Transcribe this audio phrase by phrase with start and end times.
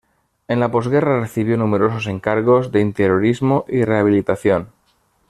[0.47, 4.71] En la postguerra recibió numerosos encargos de interiorismo y rehabilitación.